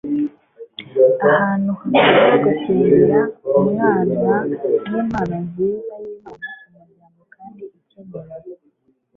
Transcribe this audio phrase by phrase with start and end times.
[1.29, 3.19] ahantu hakunda gusengera.
[3.59, 4.33] umwana
[4.89, 8.51] nimpano nziza yimana kumuryango kandi ikeneye